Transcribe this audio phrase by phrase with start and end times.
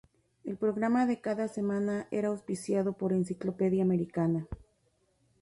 [0.45, 4.47] El programa de cada semana era auspiciado por Encyclopedia Americana.